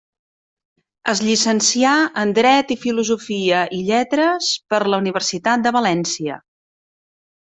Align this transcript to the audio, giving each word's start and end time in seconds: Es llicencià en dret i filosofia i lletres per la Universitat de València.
Es 1.11 1.19
llicencià 1.25 1.91
en 2.21 2.31
dret 2.37 2.73
i 2.77 2.79
filosofia 2.87 3.59
i 3.81 3.83
lletres 3.91 4.49
per 4.73 4.81
la 4.93 5.01
Universitat 5.05 5.67
de 5.69 5.77
València. 5.79 6.41